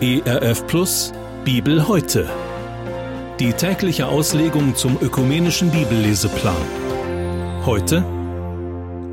ERF 0.00 0.66
Plus 0.66 1.12
Bibel 1.44 1.88
heute. 1.88 2.30
Die 3.40 3.52
tägliche 3.52 4.06
Auslegung 4.06 4.76
zum 4.76 4.96
ökumenischen 5.00 5.70
Bibelleseplan. 5.70 6.56
Heute 7.66 8.04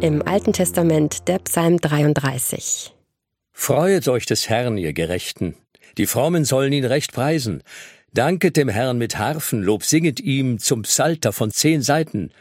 im 0.01 0.21
Alten 0.27 0.53
Testament 0.53 1.27
der 1.27 1.39
Psalm 1.39 1.79
33. 1.79 2.93
Freuet 3.51 4.07
euch 4.07 4.25
des 4.25 4.49
Herrn, 4.49 4.77
ihr 4.77 4.93
Gerechten. 4.93 5.55
Die 5.97 6.05
Frommen 6.05 6.45
sollen 6.45 6.73
ihn 6.73 6.85
recht 6.85 7.13
preisen. 7.13 7.63
Danket 8.13 8.57
dem 8.57 8.69
Herrn 8.69 8.97
mit 8.97 9.17
Harfen, 9.17 9.63
Lob 9.63 9.83
singet 9.83 10.19
ihm 10.19 10.59
zum 10.59 10.83
Psalter 10.83 11.33
von 11.33 11.51
zehn 11.51 11.81
Seiten. 11.81 12.31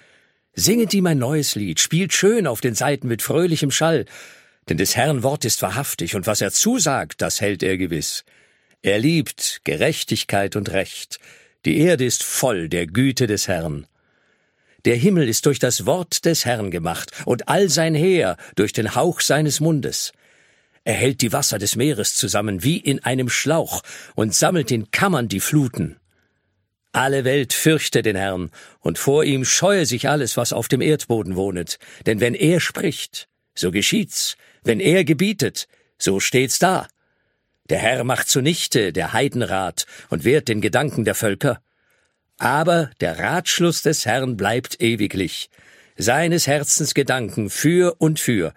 Singet 0.54 0.92
ihm 0.92 1.06
ein 1.06 1.18
neues 1.18 1.54
Lied, 1.54 1.80
spielt 1.80 2.12
schön 2.12 2.46
auf 2.46 2.60
den 2.60 2.74
Seiten 2.74 3.08
mit 3.08 3.22
fröhlichem 3.22 3.70
Schall. 3.70 4.04
Denn 4.68 4.76
des 4.76 4.96
Herrn 4.96 5.22
Wort 5.22 5.44
ist 5.44 5.62
wahrhaftig, 5.62 6.14
und 6.14 6.26
was 6.26 6.40
er 6.40 6.52
zusagt, 6.52 7.20
das 7.20 7.40
hält 7.40 7.62
er 7.62 7.76
gewiss. 7.76 8.24
Er 8.82 8.98
liebt 8.98 9.60
Gerechtigkeit 9.64 10.56
und 10.56 10.70
Recht. 10.70 11.18
Die 11.64 11.78
Erde 11.78 12.04
ist 12.04 12.22
voll 12.22 12.68
der 12.68 12.86
Güte 12.86 13.26
des 13.26 13.48
Herrn. 13.48 13.86
Der 14.84 14.96
Himmel 14.96 15.28
ist 15.28 15.46
durch 15.46 15.58
das 15.58 15.86
Wort 15.86 16.26
des 16.26 16.44
Herrn 16.44 16.70
gemacht 16.70 17.10
und 17.24 17.48
all 17.48 17.70
sein 17.70 17.94
Heer 17.94 18.36
durch 18.54 18.72
den 18.74 18.94
Hauch 18.94 19.20
seines 19.20 19.60
Mundes. 19.60 20.12
Er 20.84 20.92
hält 20.92 21.22
die 21.22 21.32
Wasser 21.32 21.58
des 21.58 21.76
Meeres 21.76 22.14
zusammen 22.14 22.62
wie 22.62 22.76
in 22.76 23.02
einem 23.02 23.30
Schlauch 23.30 23.82
und 24.14 24.34
sammelt 24.34 24.70
in 24.70 24.90
Kammern 24.90 25.28
die 25.28 25.40
Fluten. 25.40 25.96
Alle 26.92 27.24
Welt 27.24 27.54
fürchte 27.54 28.02
den 28.02 28.16
Herrn, 28.16 28.50
und 28.80 28.98
vor 28.98 29.24
ihm 29.24 29.44
scheue 29.44 29.86
sich 29.86 30.08
alles, 30.08 30.36
was 30.36 30.52
auf 30.52 30.68
dem 30.68 30.82
Erdboden 30.82 31.34
wohnet, 31.34 31.78
denn 32.04 32.20
wenn 32.20 32.34
er 32.34 32.60
spricht, 32.60 33.28
so 33.54 33.70
geschieht's, 33.70 34.36
wenn 34.62 34.80
er 34.80 35.04
gebietet, 35.04 35.68
so 35.98 36.20
steht's 36.20 36.58
da. 36.58 36.88
Der 37.70 37.78
Herr 37.78 38.04
macht 38.04 38.28
zunichte 38.28 38.92
der 38.92 39.12
Heidenrat 39.12 39.86
und 40.10 40.24
wehrt 40.24 40.48
den 40.48 40.60
Gedanken 40.60 41.04
der 41.04 41.14
Völker. 41.14 41.60
Aber 42.36 42.90
der 43.00 43.18
Ratschluss 43.18 43.82
des 43.82 44.04
Herrn 44.06 44.36
bleibt 44.36 44.82
ewiglich, 44.82 45.48
seines 45.96 46.46
Herzens 46.46 46.94
Gedanken 46.94 47.48
für 47.48 47.94
und 47.98 48.20
für. 48.20 48.52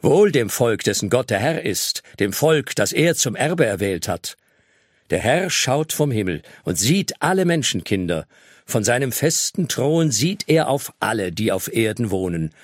Wohl 0.00 0.32
dem 0.32 0.50
Volk, 0.50 0.82
dessen 0.84 1.10
Gott 1.10 1.30
der 1.30 1.40
Herr 1.40 1.62
ist, 1.62 2.02
dem 2.20 2.32
Volk, 2.32 2.74
das 2.74 2.92
er 2.92 3.14
zum 3.14 3.36
Erbe 3.36 3.66
erwählt 3.66 4.08
hat. 4.08 4.36
Der 5.10 5.18
Herr 5.18 5.50
schaut 5.50 5.92
vom 5.92 6.10
Himmel 6.10 6.42
und 6.64 6.78
sieht 6.78 7.20
alle 7.20 7.44
Menschenkinder. 7.44 8.26
Von 8.64 8.82
seinem 8.82 9.12
festen 9.12 9.68
Thron 9.68 10.10
sieht 10.10 10.48
er 10.48 10.68
auf 10.68 10.92
alle, 11.00 11.32
die 11.32 11.52
auf 11.52 11.72
Erden 11.72 12.10
wohnen. 12.10 12.54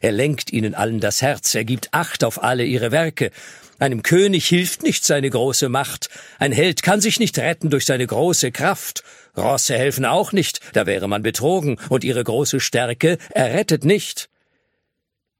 Er 0.00 0.12
lenkt 0.12 0.52
ihnen 0.52 0.74
allen 0.74 1.00
das 1.00 1.22
Herz, 1.22 1.54
er 1.54 1.64
gibt 1.64 1.88
Acht 1.92 2.24
auf 2.24 2.42
alle 2.42 2.64
ihre 2.64 2.92
Werke. 2.92 3.30
Einem 3.78 4.02
König 4.02 4.46
hilft 4.46 4.82
nicht 4.82 5.04
seine 5.04 5.30
große 5.30 5.68
Macht, 5.68 6.08
ein 6.38 6.52
Held 6.52 6.82
kann 6.82 7.00
sich 7.00 7.20
nicht 7.20 7.38
retten 7.38 7.70
durch 7.70 7.84
seine 7.84 8.06
große 8.06 8.50
Kraft. 8.50 9.04
Rosse 9.36 9.76
helfen 9.76 10.04
auch 10.04 10.32
nicht, 10.32 10.60
da 10.72 10.86
wäre 10.86 11.08
man 11.08 11.22
betrogen, 11.22 11.78
und 11.88 12.02
ihre 12.02 12.24
große 12.24 12.58
Stärke 12.58 13.18
errettet 13.30 13.84
nicht. 13.84 14.28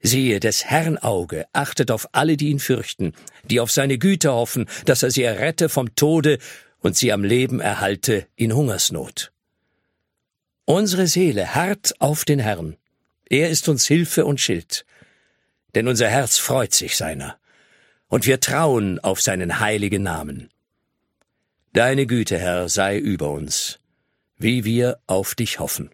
Siehe, 0.00 0.38
des 0.38 0.64
Herrn 0.64 0.96
Auge 0.98 1.46
achtet 1.52 1.90
auf 1.90 2.08
alle, 2.12 2.36
die 2.36 2.50
ihn 2.50 2.60
fürchten, 2.60 3.14
die 3.44 3.58
auf 3.58 3.72
seine 3.72 3.98
Güte 3.98 4.32
hoffen, 4.32 4.66
dass 4.84 5.02
er 5.02 5.10
sie 5.10 5.24
errette 5.24 5.68
vom 5.68 5.96
Tode 5.96 6.38
und 6.80 6.96
sie 6.96 7.12
am 7.12 7.24
Leben 7.24 7.60
erhalte 7.60 8.26
in 8.36 8.54
Hungersnot. 8.54 9.32
Unsere 10.64 11.08
Seele 11.08 11.56
harrt 11.56 11.94
auf 11.98 12.24
den 12.24 12.38
Herrn, 12.38 12.76
er 13.28 13.50
ist 13.50 13.68
uns 13.68 13.86
Hilfe 13.86 14.24
und 14.24 14.40
Schild. 14.40 14.84
Denn 15.74 15.88
unser 15.88 16.08
Herz 16.08 16.38
freut 16.38 16.72
sich 16.72 16.96
seiner, 16.96 17.38
und 18.08 18.26
wir 18.26 18.40
trauen 18.40 18.98
auf 19.00 19.20
seinen 19.20 19.60
heiligen 19.60 20.02
Namen. 20.02 20.50
Deine 21.72 22.06
Güte, 22.06 22.38
Herr, 22.38 22.68
sei 22.68 22.98
über 22.98 23.30
uns, 23.30 23.78
wie 24.38 24.64
wir 24.64 24.98
auf 25.06 25.34
dich 25.34 25.60
hoffen. 25.60 25.90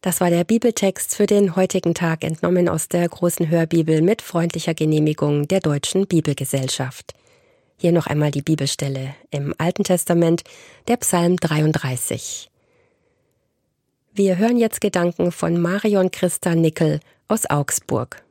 Das 0.00 0.22
war 0.22 0.30
der 0.30 0.44
Bibeltext 0.44 1.14
für 1.14 1.26
den 1.26 1.56
heutigen 1.56 1.92
Tag, 1.92 2.24
entnommen 2.24 2.70
aus 2.70 2.88
der 2.88 3.06
großen 3.06 3.50
Hörbibel 3.50 4.00
mit 4.00 4.22
freundlicher 4.22 4.72
Genehmigung 4.72 5.46
der 5.46 5.60
Deutschen 5.60 6.06
Bibelgesellschaft. 6.06 7.12
Hier 7.76 7.92
noch 7.92 8.06
einmal 8.06 8.30
die 8.30 8.42
Bibelstelle 8.42 9.14
im 9.30 9.54
Alten 9.58 9.84
Testament, 9.84 10.42
der 10.88 10.96
Psalm 10.96 11.36
33. 11.36 12.49
Wir 14.22 14.36
hören 14.36 14.58
jetzt 14.58 14.82
Gedanken 14.82 15.32
von 15.32 15.58
Marion 15.58 16.10
Christa 16.10 16.54
Nickel 16.54 17.00
aus 17.28 17.48
Augsburg. 17.48 18.22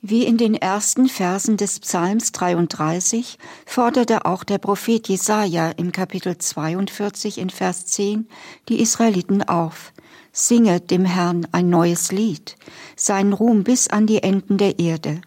Wie 0.00 0.24
in 0.24 0.38
den 0.38 0.54
ersten 0.54 1.08
Versen 1.08 1.56
des 1.56 1.80
Psalms 1.80 2.30
33 2.30 3.36
forderte 3.66 4.26
auch 4.26 4.44
der 4.44 4.58
Prophet 4.58 5.08
Jesaja 5.08 5.70
im 5.70 5.90
Kapitel 5.90 6.38
42 6.38 7.38
in 7.38 7.50
Vers 7.50 7.86
10 7.86 8.28
die 8.68 8.80
Israeliten 8.80 9.42
auf. 9.42 9.92
Singet 10.30 10.92
dem 10.92 11.04
Herrn 11.04 11.48
ein 11.50 11.68
neues 11.68 12.12
Lied, 12.12 12.54
seinen 12.94 13.32
Ruhm 13.32 13.64
bis 13.64 13.88
an 13.88 14.06
die 14.06 14.22
Enden 14.22 14.56
der 14.56 14.78
Erde. 14.78 15.20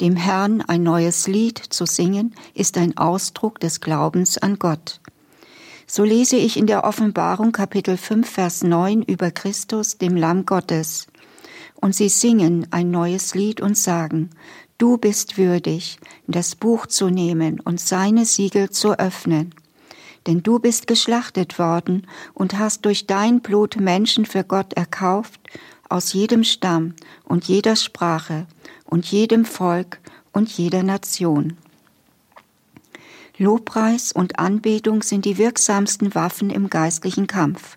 Dem 0.00 0.16
Herrn 0.16 0.62
ein 0.62 0.82
neues 0.82 1.26
Lied 1.26 1.58
zu 1.58 1.84
singen 1.84 2.34
ist 2.54 2.78
ein 2.78 2.96
Ausdruck 2.96 3.60
des 3.60 3.82
Glaubens 3.82 4.38
an 4.38 4.58
Gott. 4.58 5.02
So 5.88 6.02
lese 6.02 6.34
ich 6.34 6.56
in 6.56 6.66
der 6.66 6.82
Offenbarung 6.82 7.52
Kapitel 7.52 7.96
5 7.96 8.28
Vers 8.28 8.64
9 8.64 9.02
über 9.02 9.30
Christus, 9.30 9.98
dem 9.98 10.16
Lamm 10.16 10.44
Gottes. 10.44 11.06
Und 11.76 11.94
sie 11.94 12.08
singen 12.08 12.66
ein 12.72 12.90
neues 12.90 13.36
Lied 13.36 13.60
und 13.60 13.78
sagen, 13.78 14.30
Du 14.78 14.98
bist 14.98 15.38
würdig, 15.38 15.98
das 16.26 16.56
Buch 16.56 16.86
zu 16.86 17.08
nehmen 17.08 17.60
und 17.60 17.80
seine 17.80 18.24
Siegel 18.24 18.68
zu 18.70 18.98
öffnen. 18.98 19.54
Denn 20.26 20.42
du 20.42 20.58
bist 20.58 20.88
geschlachtet 20.88 21.60
worden 21.60 22.08
und 22.34 22.58
hast 22.58 22.84
durch 22.84 23.06
dein 23.06 23.40
Blut 23.40 23.78
Menschen 23.78 24.26
für 24.26 24.42
Gott 24.42 24.72
erkauft, 24.72 25.40
aus 25.88 26.12
jedem 26.12 26.42
Stamm 26.42 26.94
und 27.24 27.44
jeder 27.44 27.76
Sprache 27.76 28.48
und 28.84 29.06
jedem 29.06 29.44
Volk 29.44 30.00
und 30.32 30.50
jeder 30.50 30.82
Nation. 30.82 31.56
Lobpreis 33.38 34.12
und 34.12 34.38
Anbetung 34.38 35.02
sind 35.02 35.24
die 35.24 35.36
wirksamsten 35.36 36.14
Waffen 36.14 36.50
im 36.50 36.70
geistlichen 36.70 37.26
Kampf. 37.26 37.76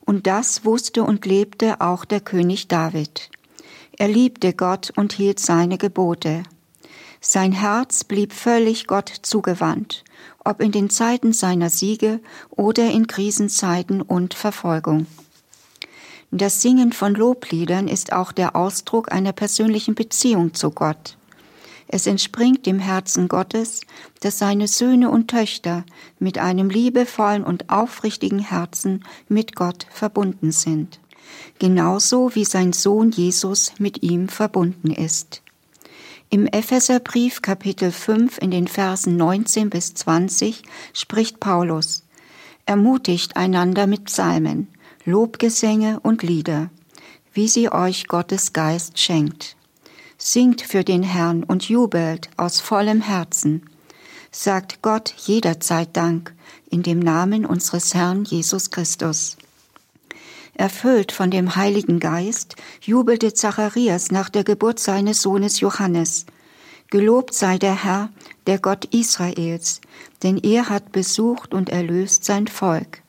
Und 0.00 0.26
das 0.26 0.64
wusste 0.64 1.04
und 1.04 1.24
lebte 1.24 1.80
auch 1.80 2.04
der 2.04 2.20
König 2.20 2.68
David. 2.68 3.30
Er 3.96 4.08
liebte 4.08 4.52
Gott 4.52 4.92
und 4.96 5.12
hielt 5.12 5.38
seine 5.38 5.78
Gebote. 5.78 6.42
Sein 7.20 7.52
Herz 7.52 8.04
blieb 8.04 8.32
völlig 8.32 8.86
Gott 8.86 9.12
zugewandt, 9.22 10.04
ob 10.44 10.60
in 10.60 10.72
den 10.72 10.90
Zeiten 10.90 11.32
seiner 11.32 11.70
Siege 11.70 12.20
oder 12.50 12.90
in 12.90 13.06
Krisenzeiten 13.06 14.02
und 14.02 14.34
Verfolgung. 14.34 15.06
Das 16.32 16.62
Singen 16.62 16.92
von 16.92 17.14
Lobliedern 17.14 17.88
ist 17.88 18.12
auch 18.12 18.32
der 18.32 18.56
Ausdruck 18.56 19.12
einer 19.12 19.32
persönlichen 19.32 19.94
Beziehung 19.94 20.52
zu 20.52 20.70
Gott. 20.70 21.16
Es 21.94 22.06
entspringt 22.06 22.64
dem 22.64 22.78
Herzen 22.78 23.28
Gottes, 23.28 23.82
dass 24.20 24.38
seine 24.38 24.66
Söhne 24.66 25.10
und 25.10 25.28
Töchter 25.28 25.84
mit 26.18 26.38
einem 26.38 26.70
liebevollen 26.70 27.44
und 27.44 27.68
aufrichtigen 27.68 28.38
Herzen 28.38 29.04
mit 29.28 29.54
Gott 29.54 29.86
verbunden 29.90 30.52
sind, 30.52 31.00
genauso 31.58 32.34
wie 32.34 32.46
sein 32.46 32.72
Sohn 32.72 33.10
Jesus 33.10 33.74
mit 33.78 34.02
ihm 34.02 34.28
verbunden 34.30 34.90
ist. 34.90 35.42
Im 36.30 36.46
Epheserbrief 36.46 37.42
Kapitel 37.42 37.92
5 37.92 38.38
in 38.38 38.50
den 38.50 38.68
Versen 38.68 39.18
19 39.18 39.68
bis 39.68 39.92
20 39.92 40.62
spricht 40.94 41.40
Paulus, 41.40 42.04
ermutigt 42.64 43.36
einander 43.36 43.86
mit 43.86 44.06
Psalmen, 44.06 44.68
Lobgesänge 45.04 46.00
und 46.00 46.22
Lieder, 46.22 46.70
wie 47.34 47.48
sie 47.48 47.70
euch 47.70 48.08
Gottes 48.08 48.54
Geist 48.54 48.98
schenkt. 48.98 49.56
Singt 50.24 50.62
für 50.62 50.84
den 50.84 51.02
Herrn 51.02 51.42
und 51.42 51.68
jubelt 51.68 52.30
aus 52.36 52.60
vollem 52.60 53.00
Herzen. 53.00 53.68
Sagt 54.30 54.80
Gott 54.80 55.12
jederzeit 55.18 55.96
Dank 55.96 56.32
in 56.70 56.84
dem 56.84 57.00
Namen 57.00 57.44
unseres 57.44 57.92
Herrn 57.92 58.22
Jesus 58.22 58.70
Christus. 58.70 59.36
Erfüllt 60.54 61.10
von 61.10 61.32
dem 61.32 61.56
Heiligen 61.56 61.98
Geist 61.98 62.54
jubelte 62.80 63.34
Zacharias 63.34 64.12
nach 64.12 64.28
der 64.28 64.44
Geburt 64.44 64.78
seines 64.78 65.22
Sohnes 65.22 65.58
Johannes. 65.58 66.26
Gelobt 66.88 67.34
sei 67.34 67.58
der 67.58 67.82
Herr, 67.82 68.08
der 68.46 68.60
Gott 68.60 68.84
Israels, 68.94 69.80
denn 70.22 70.38
er 70.38 70.68
hat 70.68 70.92
besucht 70.92 71.52
und 71.52 71.68
erlöst 71.68 72.22
sein 72.22 72.46
Volk. 72.46 73.02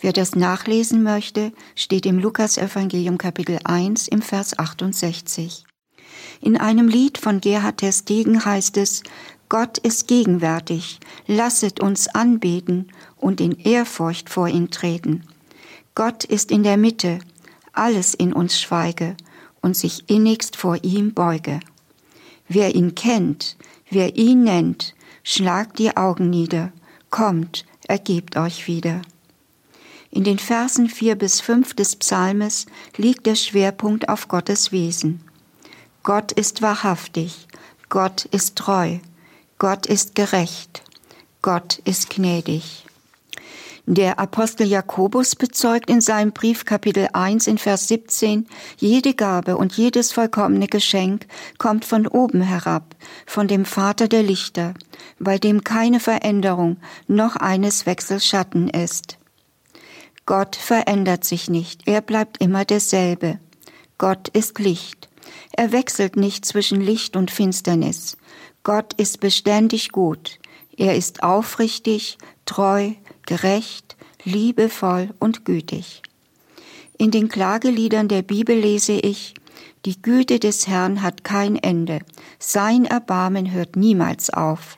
Wer 0.00 0.14
das 0.14 0.34
nachlesen 0.34 1.02
möchte, 1.02 1.52
steht 1.74 2.06
im 2.06 2.18
Lukasevangelium 2.18 3.18
Kapitel 3.18 3.58
1 3.64 4.08
im 4.08 4.22
Vers 4.22 4.58
68. 4.58 5.67
In 6.40 6.56
einem 6.56 6.88
Lied 6.88 7.18
von 7.18 7.40
Gerhard 7.40 7.78
Terstegen 7.78 8.44
heißt 8.44 8.76
es, 8.76 9.02
Gott 9.48 9.78
ist 9.78 10.08
gegenwärtig, 10.08 11.00
lasset 11.26 11.80
uns 11.80 12.08
anbeten 12.08 12.92
und 13.16 13.40
in 13.40 13.58
Ehrfurcht 13.58 14.28
vor 14.28 14.48
ihn 14.48 14.70
treten. 14.70 15.24
Gott 15.94 16.24
ist 16.24 16.50
in 16.50 16.62
der 16.62 16.76
Mitte, 16.76 17.18
alles 17.72 18.14
in 18.14 18.32
uns 18.32 18.60
schweige 18.60 19.16
und 19.62 19.76
sich 19.76 20.08
innigst 20.10 20.56
vor 20.56 20.82
ihm 20.84 21.14
beuge. 21.14 21.60
Wer 22.46 22.74
ihn 22.74 22.94
kennt, 22.94 23.56
wer 23.90 24.16
ihn 24.16 24.44
nennt, 24.44 24.94
schlagt 25.22 25.78
die 25.78 25.96
Augen 25.96 26.30
nieder, 26.30 26.72
kommt, 27.10 27.64
ergebt 27.86 28.36
euch 28.36 28.66
wieder. 28.66 29.02
In 30.10 30.24
den 30.24 30.38
Versen 30.38 30.88
vier 30.88 31.16
bis 31.16 31.40
fünf 31.40 31.74
des 31.74 31.96
Psalmes 31.96 32.66
liegt 32.96 33.26
der 33.26 33.34
Schwerpunkt 33.34 34.08
auf 34.08 34.28
Gottes 34.28 34.72
Wesen. 34.72 35.20
Gott 36.08 36.32
ist 36.32 36.62
wahrhaftig, 36.62 37.46
Gott 37.90 38.24
ist 38.24 38.56
treu, 38.56 38.96
Gott 39.58 39.84
ist 39.84 40.14
gerecht, 40.14 40.82
Gott 41.42 41.82
ist 41.84 42.08
gnädig. 42.08 42.86
Der 43.84 44.18
Apostel 44.18 44.66
Jakobus 44.66 45.36
bezeugt 45.36 45.90
in 45.90 46.00
seinem 46.00 46.32
Brief 46.32 46.64
Kapitel 46.64 47.08
1 47.12 47.46
in 47.46 47.58
Vers 47.58 47.88
17, 47.88 48.46
jede 48.78 49.12
Gabe 49.12 49.58
und 49.58 49.74
jedes 49.74 50.10
vollkommene 50.10 50.66
Geschenk 50.66 51.26
kommt 51.58 51.84
von 51.84 52.06
oben 52.06 52.40
herab, 52.40 52.96
von 53.26 53.46
dem 53.46 53.66
Vater 53.66 54.08
der 54.08 54.22
Lichter, 54.22 54.72
bei 55.18 55.36
dem 55.36 55.62
keine 55.62 56.00
Veränderung 56.00 56.78
noch 57.06 57.36
eines 57.36 57.84
Wechselschatten 57.84 58.70
ist. 58.70 59.18
Gott 60.24 60.56
verändert 60.56 61.24
sich 61.24 61.50
nicht, 61.50 61.86
er 61.86 62.00
bleibt 62.00 62.40
immer 62.40 62.64
derselbe. 62.64 63.38
Gott 63.98 64.28
ist 64.28 64.58
Licht. 64.58 64.97
Er 65.52 65.72
wechselt 65.72 66.16
nicht 66.16 66.44
zwischen 66.44 66.80
Licht 66.80 67.16
und 67.16 67.30
Finsternis. 67.30 68.16
Gott 68.62 68.92
ist 68.94 69.20
beständig 69.20 69.92
gut. 69.92 70.38
Er 70.76 70.96
ist 70.96 71.22
aufrichtig, 71.22 72.18
treu, 72.44 72.92
gerecht, 73.26 73.96
liebevoll 74.24 75.14
und 75.18 75.44
gütig. 75.44 76.02
In 76.96 77.10
den 77.10 77.28
Klageliedern 77.28 78.08
der 78.08 78.22
Bibel 78.22 78.58
lese 78.58 78.92
ich, 78.92 79.34
die 79.84 80.02
Güte 80.02 80.40
des 80.40 80.66
Herrn 80.66 81.02
hat 81.02 81.24
kein 81.24 81.56
Ende, 81.56 82.00
sein 82.38 82.84
Erbarmen 82.84 83.52
hört 83.52 83.76
niemals 83.76 84.30
auf. 84.30 84.76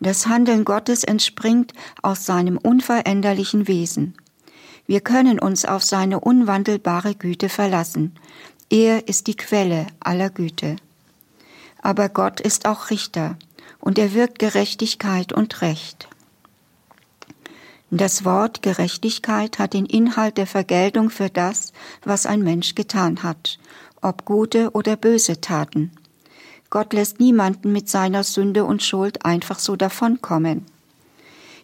Das 0.00 0.26
Handeln 0.26 0.64
Gottes 0.64 1.04
entspringt 1.04 1.72
aus 2.02 2.24
seinem 2.24 2.56
unveränderlichen 2.56 3.68
Wesen. 3.68 4.14
Wir 4.86 5.00
können 5.00 5.38
uns 5.38 5.64
auf 5.64 5.82
seine 5.82 6.20
unwandelbare 6.20 7.14
Güte 7.14 7.48
verlassen. 7.48 8.14
Er 8.70 9.08
ist 9.08 9.28
die 9.28 9.36
Quelle 9.36 9.86
aller 9.98 10.28
Güte. 10.28 10.76
Aber 11.80 12.10
Gott 12.10 12.38
ist 12.38 12.66
auch 12.66 12.90
Richter, 12.90 13.36
und 13.80 13.98
er 13.98 14.12
wirkt 14.12 14.38
Gerechtigkeit 14.38 15.32
und 15.32 15.62
Recht. 15.62 16.08
Das 17.90 18.26
Wort 18.26 18.60
Gerechtigkeit 18.60 19.58
hat 19.58 19.72
den 19.72 19.86
Inhalt 19.86 20.36
der 20.36 20.46
Vergeltung 20.46 21.08
für 21.08 21.30
das, 21.30 21.72
was 22.04 22.26
ein 22.26 22.42
Mensch 22.42 22.74
getan 22.74 23.22
hat, 23.22 23.58
ob 24.02 24.26
gute 24.26 24.72
oder 24.72 24.96
böse 24.96 25.40
Taten. 25.40 25.90
Gott 26.68 26.92
lässt 26.92 27.20
niemanden 27.20 27.72
mit 27.72 27.88
seiner 27.88 28.22
Sünde 28.22 28.66
und 28.66 28.82
Schuld 28.82 29.24
einfach 29.24 29.58
so 29.58 29.76
davonkommen. 29.76 30.66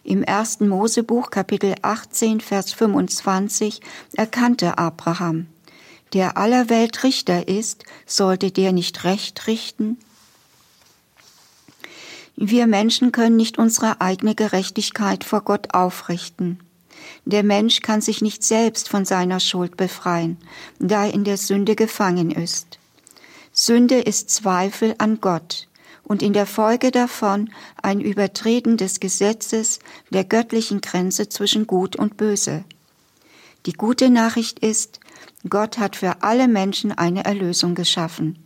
Im 0.03 0.23
ersten 0.23 0.67
Mosebuch 0.67 1.29
Kapitel 1.29 1.75
18 1.83 2.41
Vers 2.41 2.73
25 2.73 3.81
erkannte 4.13 4.79
Abraham, 4.79 5.45
der 6.15 6.37
aller 6.37 6.69
Welt 6.69 7.03
Richter 7.03 7.49
ist, 7.49 7.83
sollte 8.05 8.49
der 8.49 8.71
nicht 8.71 9.03
recht 9.03 9.47
richten? 9.47 9.97
Wir 12.37 12.67
Menschen 12.67 13.11
können 13.11 13.35
nicht 13.35 13.57
unsere 13.57 13.99
eigene 13.99 14.33
Gerechtigkeit 14.33 15.25
vor 15.25 15.41
Gott 15.41 15.73
aufrichten. 15.73 16.61
Der 17.25 17.43
Mensch 17.43 17.81
kann 17.81 17.99
sich 17.99 18.21
nicht 18.21 18.43
selbst 18.43 18.87
von 18.87 19.03
seiner 19.03 19.41
Schuld 19.41 19.75
befreien, 19.75 20.37
da 20.79 21.05
er 21.05 21.13
in 21.13 21.25
der 21.25 21.35
Sünde 21.35 21.75
gefangen 21.75 22.31
ist. 22.31 22.79
Sünde 23.51 23.99
ist 23.99 24.29
Zweifel 24.29 24.95
an 24.97 25.19
Gott 25.19 25.67
und 26.03 26.21
in 26.23 26.31
der 26.31 26.45
Folge 26.45 26.91
davon 26.91 27.49
ein 27.81 27.99
Übertreten 27.99 28.77
des 28.77 29.01
Gesetzes 29.01 29.79
der 30.11 30.23
göttlichen 30.23 30.79
Grenze 30.79 31.27
zwischen 31.27 31.67
Gut 31.67 31.97
und 31.97 32.15
Böse. 32.15 32.63
Die 33.65 33.73
gute 33.73 34.09
Nachricht 34.09 34.59
ist, 34.59 34.99
Gott 35.49 35.77
hat 35.77 35.95
für 35.95 36.23
alle 36.23 36.47
Menschen 36.47 36.91
eine 36.91 37.25
Erlösung 37.25 37.75
geschaffen. 37.75 38.39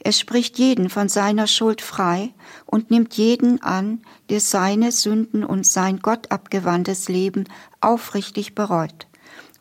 Er 0.00 0.12
spricht 0.12 0.58
jeden 0.58 0.90
von 0.90 1.08
seiner 1.08 1.48
Schuld 1.48 1.82
frei 1.82 2.32
und 2.66 2.90
nimmt 2.90 3.14
jeden 3.14 3.62
an, 3.62 4.00
der 4.30 4.40
seine 4.40 4.92
Sünden 4.92 5.44
und 5.44 5.66
sein 5.66 5.98
Gott 5.98 6.30
abgewandtes 6.30 7.08
Leben 7.08 7.44
aufrichtig 7.80 8.54
bereut 8.54 9.08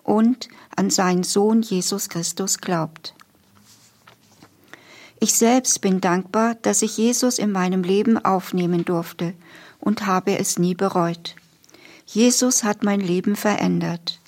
und 0.03 0.47
an 0.75 0.91
seinen 0.91 1.23
Sohn 1.23 1.63
Jesus 1.63 2.09
Christus 2.09 2.59
glaubt. 2.59 3.15
Ich 5.19 5.33
selbst 5.33 5.81
bin 5.81 5.99
dankbar, 5.99 6.53
dass 6.61 6.83
ich 6.83 6.97
Jesus 6.97 7.39
in 7.39 7.51
meinem 7.51 7.81
Leben 7.81 8.23
aufnehmen 8.23 8.85
durfte 8.85 9.33
und 9.79 10.05
habe 10.05 10.37
es 10.37 10.59
nie 10.59 10.75
bereut. 10.75 11.35
Jesus 12.05 12.63
hat 12.63 12.83
mein 12.83 12.99
Leben 12.99 13.35
verändert. 13.35 14.19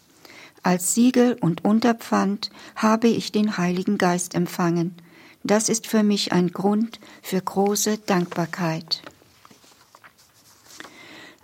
Als 0.64 0.94
Siegel 0.94 1.38
und 1.40 1.64
Unterpfand 1.64 2.50
habe 2.76 3.08
ich 3.08 3.32
den 3.32 3.58
Heiligen 3.58 3.98
Geist 3.98 4.36
empfangen– 4.36 4.96
das 5.44 5.70
ist 5.70 5.88
für 5.88 6.04
mich 6.04 6.34
ein 6.34 6.52
Grund 6.52 7.00
für 7.22 7.42
große 7.42 8.00
Dankbarkeit. 8.00 9.02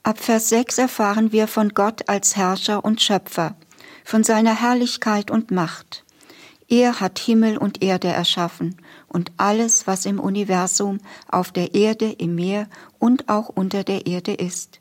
Ab 0.03 0.19
Vers 0.19 0.49
6 0.49 0.77
erfahren 0.77 1.31
wir 1.31 1.47
von 1.47 1.69
Gott 1.69 2.07
als 2.09 2.35
Herrscher 2.35 2.83
und 2.83 3.01
Schöpfer, 3.01 3.55
von 4.03 4.23
seiner 4.23 4.61
Herrlichkeit 4.61 5.31
und 5.31 5.49
Macht. 5.49 6.03
Er 6.67 6.99
hat 6.99 7.19
Himmel 7.19 7.57
und 7.57 7.81
Erde 7.81 8.09
erschaffen 8.09 8.75
und 9.07 9.31
alles, 9.37 9.87
was 9.87 10.05
im 10.05 10.19
Universum, 10.19 10.99
auf 11.29 11.51
der 11.51 11.73
Erde, 11.73 12.11
im 12.11 12.35
Meer 12.35 12.67
und 12.99 13.29
auch 13.29 13.49
unter 13.49 13.83
der 13.83 14.05
Erde 14.05 14.33
ist. 14.33 14.79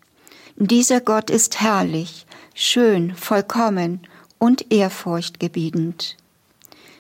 Dieser 0.57 1.01
Gott 1.01 1.31
ist 1.31 1.61
herrlich, 1.61 2.27
schön, 2.55 3.15
vollkommen 3.15 4.07
und 4.39 4.73
ehrfurchtgebietend. 4.73 6.17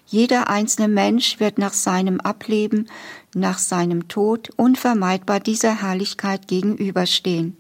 Jeder 0.06 0.48
einzelne 0.48 0.88
Mensch 0.88 1.40
wird 1.40 1.58
nach 1.58 1.72
seinem 1.72 2.20
Ableben, 2.20 2.88
nach 3.34 3.58
seinem 3.58 4.08
Tod 4.08 4.50
unvermeidbar 4.56 5.40
dieser 5.40 5.82
Herrlichkeit 5.82 6.46
gegenüberstehen. 6.46 7.56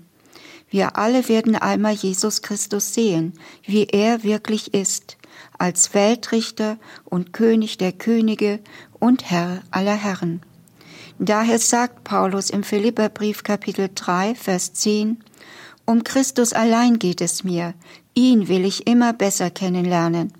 Wir 0.68 0.96
alle 0.96 1.28
werden 1.28 1.56
einmal 1.56 1.94
Jesus 1.94 2.42
Christus 2.42 2.94
sehen, 2.94 3.34
wie 3.64 3.84
er 3.84 4.24
wirklich 4.24 4.74
ist, 4.74 5.16
als 5.58 5.94
Weltrichter 5.94 6.78
und 7.04 7.32
König 7.32 7.78
der 7.78 7.92
Könige 7.92 8.60
und 8.98 9.30
Herr 9.30 9.62
aller 9.70 9.94
Herren. 9.94 10.40
Daher 11.18 11.60
sagt 11.60 12.02
Paulus 12.02 12.50
im 12.50 12.64
Philipperbrief 12.64 13.44
Kapitel 13.44 13.88
3, 13.94 14.34
Vers 14.34 14.72
10, 14.72 15.22
Um 15.86 16.04
Christus 16.04 16.52
allein 16.52 16.98
geht 16.98 17.20
es 17.20 17.44
mir, 17.44 17.74
ihn 18.14 18.48
will 18.48 18.64
ich 18.64 18.86
immer 18.86 19.12
besser 19.12 19.50
kennenlernen 19.50 20.32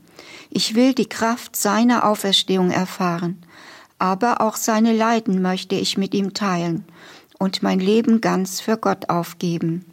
ich 0.56 0.76
will 0.76 0.94
die 0.94 1.08
Kraft 1.08 1.56
seiner 1.56 2.08
Auferstehung 2.08 2.70
erfahren, 2.70 3.42
aber 3.98 4.40
auch 4.40 4.54
seine 4.54 4.92
Leiden 4.92 5.42
möchte 5.42 5.74
ich 5.74 5.98
mit 5.98 6.14
ihm 6.14 6.32
teilen 6.32 6.84
und 7.38 7.64
mein 7.64 7.80
Leben 7.80 8.20
ganz 8.20 8.60
für 8.60 8.76
Gott 8.76 9.08
aufgeben. 9.08 9.84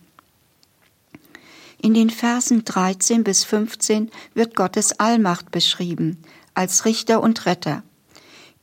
In 1.82 1.96
den 1.96 2.12
Versen 2.12 2.64
13 2.64 3.24
bis 3.24 3.44
15 3.44 4.12
wird 4.36 4.56
Gottes 4.56 5.00
Allmacht 5.00 5.50
beschrieben, 5.50 6.22
als 6.54 6.86
Richter 6.86 7.24
und 7.24 7.48
Retter. 7.48 7.82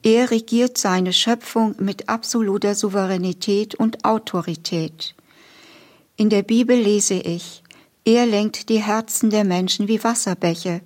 Er 0.05 0.31
regiert 0.31 0.79
seine 0.79 1.13
Schöpfung 1.13 1.75
mit 1.81 2.09
absoluter 2.09 2.77
Souveränität 2.77 3.75
und 3.75 4.05
Autorität. 4.05 5.17
In 6.21 6.31
der 6.31 6.43
Bibel 6.43 6.77
lese 6.77 7.15
ich, 7.15 7.63
er 8.05 8.27
lenkt 8.27 8.71
die 8.71 8.83
Herzen 8.83 9.31
der 9.31 9.45
Menschen 9.45 9.87
wie 9.87 10.03
Wasserbäche, 10.03 10.81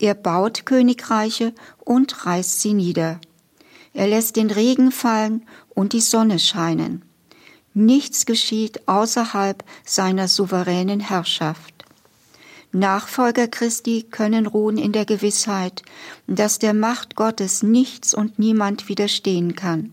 er 0.00 0.14
baut 0.14 0.66
Königreiche 0.66 1.54
und 1.78 2.26
reißt 2.26 2.60
sie 2.60 2.74
nieder. 2.74 3.20
Er 3.92 4.08
lässt 4.08 4.34
den 4.34 4.50
Regen 4.50 4.90
fallen 4.90 5.46
und 5.68 5.92
die 5.92 6.00
Sonne 6.00 6.40
scheinen. 6.40 7.04
Nichts 7.72 8.26
geschieht 8.26 8.88
außerhalb 8.88 9.62
seiner 9.84 10.26
souveränen 10.26 10.98
Herrschaft. 10.98 11.84
Nachfolger 12.72 13.46
Christi 13.46 14.04
können 14.10 14.46
ruhen 14.46 14.78
in 14.78 14.90
der 14.90 15.04
Gewissheit, 15.04 15.82
dass 16.26 16.58
der 16.58 16.74
Macht 16.74 17.14
Gottes 17.14 17.62
nichts 17.62 18.12
und 18.12 18.40
niemand 18.40 18.88
widerstehen 18.88 19.54
kann. 19.54 19.92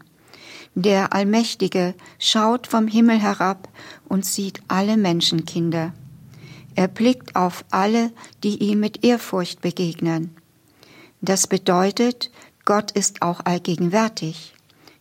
Der 0.76 1.14
Allmächtige 1.14 1.96
schaut 2.18 2.68
vom 2.68 2.88
Himmel 2.88 3.20
herab 3.20 3.68
und 4.08 4.26
sieht 4.26 4.62
alle 4.70 4.96
Menschenkinder. 4.96 5.94
Er 6.76 6.88
blickt 6.88 7.36
auf 7.36 7.66
alle, 7.72 8.12
die 8.44 8.58
ihm 8.64 8.80
mit 8.80 9.04
Ehrfurcht 9.04 9.62
begegnen. 9.62 10.36
Das 11.22 11.48
bedeutet, 11.48 12.32
Gott 12.64 12.92
ist 12.92 13.22
auch 13.22 13.42
allgegenwärtig. 13.44 14.54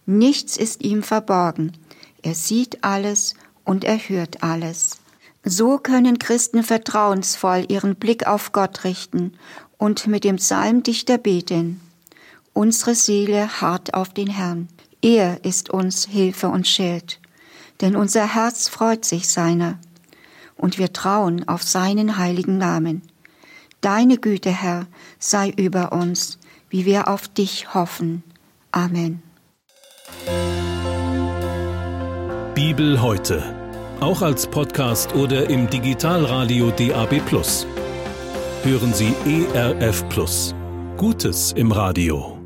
Nichts 0.06 0.56
ist 0.56 0.82
ihm 0.82 1.04
verborgen. 1.04 1.72
Er 2.22 2.34
sieht 2.34 2.82
alles 2.82 3.34
und 3.64 3.84
er 3.84 3.96
hört 3.96 4.42
alles. 4.42 4.98
So 5.44 5.78
können 5.78 6.18
Christen 6.18 6.64
vertrauensvoll 6.64 7.64
ihren 7.68 7.94
Blick 7.94 8.26
auf 8.26 8.52
Gott 8.52 8.84
richten 8.84 9.34
und 9.78 10.06
mit 10.08 10.24
dem 10.24 10.36
Psalmdichter 10.36 11.16
beten. 11.16 11.80
Unsere 12.52 12.94
Seele 12.94 13.60
harrt 13.60 13.94
auf 13.94 14.12
den 14.12 14.28
Herrn. 14.28 14.68
Er 15.02 15.44
ist 15.44 15.70
uns 15.70 16.06
Hilfe 16.06 16.48
und 16.48 16.68
Schild, 16.68 17.20
denn 17.80 17.96
unser 17.96 18.34
Herz 18.34 18.68
freut 18.68 19.04
sich 19.04 19.28
seiner, 19.28 19.78
und 20.56 20.78
wir 20.78 20.92
trauen 20.92 21.48
auf 21.48 21.62
seinen 21.62 22.18
heiligen 22.18 22.58
Namen. 22.58 23.02
Deine 23.80 24.18
Güte, 24.18 24.50
Herr, 24.50 24.86
sei 25.18 25.50
über 25.50 25.92
uns, 25.92 26.38
wie 26.68 26.84
wir 26.84 27.08
auf 27.08 27.28
dich 27.28 27.72
hoffen. 27.72 28.22
Amen. 28.72 29.22
Bibel 32.54 33.00
heute, 33.00 33.42
auch 34.00 34.20
als 34.20 34.46
Podcast 34.46 35.14
oder 35.14 35.48
im 35.48 35.70
Digitalradio 35.70 36.70
DAB+. 36.72 37.22
Hören 38.62 38.92
Sie 38.92 39.14
ERF 39.24 40.04
Gutes 40.98 41.52
im 41.52 41.72
Radio. 41.72 42.39